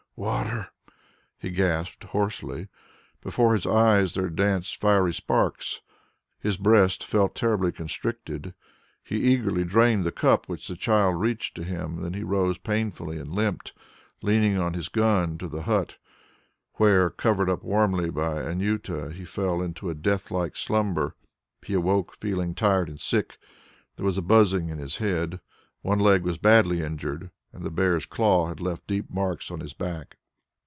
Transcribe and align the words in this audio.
Water!" 0.17 0.67
he 1.39 1.49
gasped 1.49 2.03
hoarsely. 2.03 2.67
Before 3.21 3.55
his 3.55 3.65
eyes 3.65 4.13
there 4.13 4.29
danced 4.29 4.79
fiery 4.79 5.15
sparks: 5.15 5.81
his 6.39 6.57
breast 6.57 7.03
felt 7.03 7.33
terribly 7.33 7.71
constricted. 7.71 8.53
He 9.01 9.19
eagerly 9.33 9.63
drained 9.63 10.03
the 10.03 10.11
cup 10.11 10.47
which 10.47 10.67
the 10.67 10.75
child 10.75 11.19
reached 11.19 11.55
to 11.55 11.63
him; 11.63 12.03
then 12.03 12.13
he 12.13 12.21
rose 12.23 12.59
painfully 12.59 13.17
and 13.17 13.33
limped, 13.33 13.73
leaning 14.21 14.59
on 14.59 14.75
his 14.75 14.89
gun, 14.89 15.39
to 15.39 15.47
the 15.47 15.63
hut, 15.63 15.95
where, 16.73 17.09
covered 17.09 17.49
up 17.49 17.63
warmly 17.63 18.11
by 18.11 18.43
Anjuta, 18.43 19.11
he 19.13 19.25
fell 19.25 19.59
into 19.59 19.89
a 19.89 19.95
death 19.95 20.29
like 20.29 20.55
slumber. 20.55 21.15
He 21.65 21.73
awoke, 21.73 22.15
feeling 22.15 22.53
tired 22.53 22.89
and 22.89 22.99
sick. 22.99 23.39
There 23.95 24.05
was 24.05 24.19
a 24.19 24.21
buzzing 24.21 24.69
in 24.69 24.77
his 24.77 24.97
head; 24.97 25.39
one 25.81 25.97
leg 25.99 26.21
was 26.21 26.37
badly 26.37 26.83
injured, 26.83 27.31
and 27.53 27.63
the 27.65 27.69
bear's 27.71 28.05
claw 28.05 28.47
had 28.47 28.61
left 28.61 28.87
deep 28.87 29.09
marks 29.11 29.51
on 29.51 29.59
his 29.59 29.73
back. 29.73 30.15